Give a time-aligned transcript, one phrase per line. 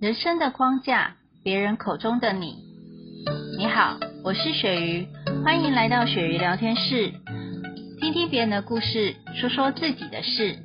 [0.00, 2.56] 人生的框架，别人口中的你。
[3.58, 5.06] 你好，我是鳕鱼，
[5.44, 7.12] 欢迎来到鳕鱼聊天室，
[8.00, 10.56] 听听别人的故事，说说自己的事。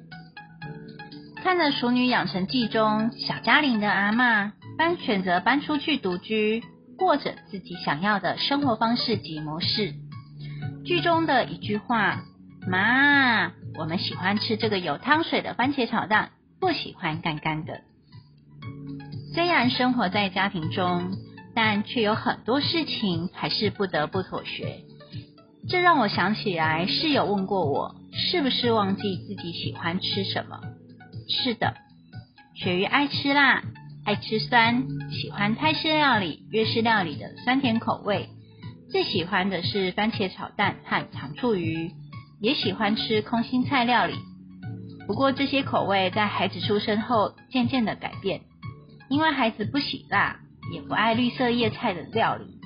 [1.44, 6.64] 看了《熟女养成记》中小嘉玲的阿嬷搬选择搬出去独居，
[6.98, 9.96] 过着自己想要的生活方式及模式。
[10.86, 12.24] 剧中的一句话
[12.66, 16.30] ：“妈，我们喜欢吃这个有汤水的番茄炒蛋，
[16.62, 17.82] 不喜欢干干的。”
[19.36, 21.12] 虽然生活在家庭中，
[21.54, 24.80] 但却有很多事情还是不得不妥协。
[25.68, 30.62] 这让我想起来，室友问过我，是不是忘记自己喜欢吃什么？
[31.28, 31.74] 是的，
[32.56, 33.62] 鳕鱼爱吃辣，
[34.06, 38.30] 爱吃酸，喜欢泰式料理、粤式料理的酸甜口味。
[38.90, 41.92] 最喜欢的是番茄炒蛋和糖醋鱼，
[42.40, 44.14] 也喜欢吃空心菜料理。
[45.06, 48.40] 不过这些口味在孩子出生后渐渐的改变。
[49.10, 50.40] 因为孩子不喜辣，
[50.74, 52.60] 也不爱绿色叶菜的料理，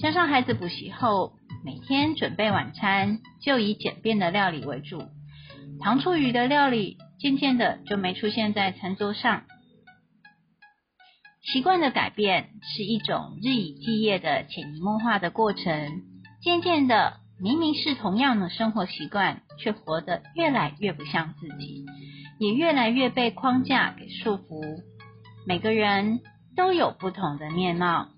[0.00, 1.34] 加上孩子补习后
[1.64, 5.02] 每天准备晚餐就以简便的料理为主，
[5.80, 9.42] 糖醋鱼的料理渐渐的就没出现在餐桌上。
[11.42, 16.02] 习惯的改变是一种日以继夜的潜移默化的过程，
[16.40, 21.84] 渐渐的，明明是同样的生活习惯，却活得越来越不像自己，
[22.38, 24.82] 也越来越被框架给束缚。
[25.44, 26.20] 每个人
[26.56, 28.08] 都有不同的面貌，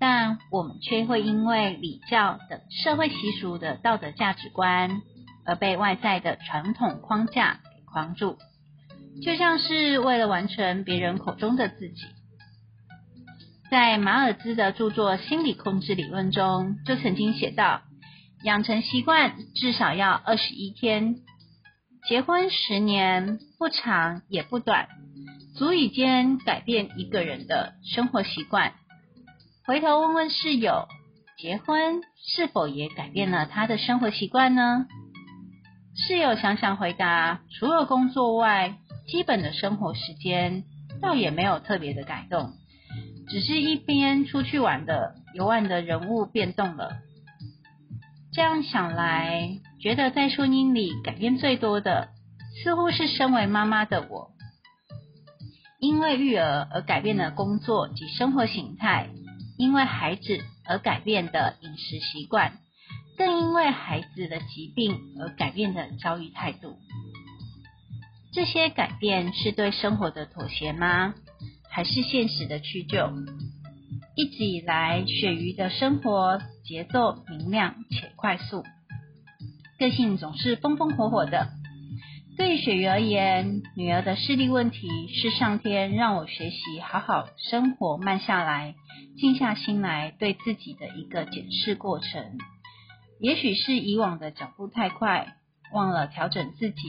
[0.00, 5.00] 但我们却会因为礼教等社会习俗的道德价值观，
[5.46, 8.36] 而被外在的传统框架给框住，
[9.22, 12.02] 就像是为了完成别人口中的自己。
[13.70, 17.82] 在马尔兹的著作《心理控制理论》中，就曾经写到，
[18.42, 21.14] 养成习惯至少要二十一天，
[22.08, 24.88] 结婚十年不长也不短。
[25.62, 28.72] 足以间改变一个人的生活习惯。
[29.64, 30.88] 回头问问室友，
[31.38, 34.86] 结婚是否也改变了他的生活习惯呢？
[35.94, 38.74] 室友想想回答：除了工作外，
[39.06, 40.64] 基本的生活时间
[41.00, 42.54] 倒也没有特别的改动，
[43.28, 46.96] 只是一边出去玩的游玩的人物变动了。
[48.32, 52.08] 这样想来，觉得在婚姻里改变最多的，
[52.64, 54.32] 似乎是身为妈妈的我。
[55.82, 59.08] 因为育儿而改变的工作及生活形态，
[59.58, 62.52] 因为孩子而改变的饮食习惯，
[63.18, 66.78] 更因为孩子的疾病而改变的教育态度。
[68.32, 71.14] 这些改变是对生活的妥协吗？
[71.68, 73.10] 还是现实的屈就？
[74.14, 78.62] 一直以来，鳕鱼的生活节奏明亮且快速，
[79.80, 81.48] 个性总是风风火火的。
[82.34, 88.74] 对雪鱼而言，女儿的视力问题是上天让我学习好好生活、慢下来、
[89.18, 92.38] 静下心来对自己的一个检视过程。
[93.20, 95.36] 也许是以往的脚步太快，
[95.74, 96.82] 忘了调整自己；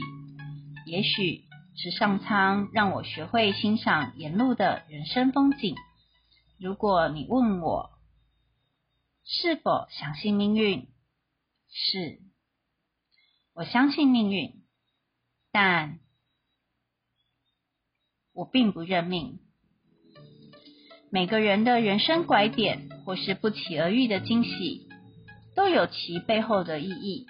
[0.86, 1.44] 也许
[1.76, 5.76] 是上苍让我学会欣赏沿路的人生风景。
[6.58, 7.90] 如果你问我
[9.24, 10.88] 是否相信命运，
[11.68, 12.20] 是，
[13.54, 14.63] 我相信命运。
[15.54, 16.00] 但
[18.32, 19.38] 我并不认命。
[21.12, 24.88] 每个人的人生拐点，或是不期而遇的惊喜，
[25.54, 27.26] 都有其背后的意义。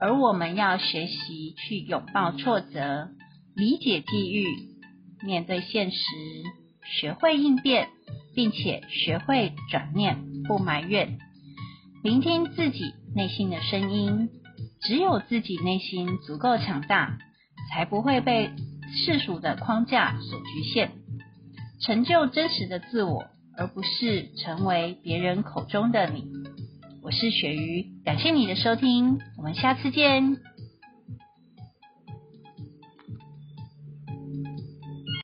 [0.00, 3.10] 而我们要学习去拥抱挫折，
[3.54, 4.44] 理解际遇，
[5.24, 5.98] 面对现实，
[6.84, 7.90] 学会应变，
[8.34, 11.20] 并且学会转念，不埋怨，
[12.02, 14.30] 聆听自己内心的声音。
[14.80, 17.18] 只有自己内心足够强大。
[17.70, 18.50] 才不会被
[19.04, 20.90] 世俗的框架所局限，
[21.80, 26.24] 成就真实的自我，而不是成为别人口中的你。
[27.02, 30.38] 我是鳕鱼，感谢你的收听，我们下次见。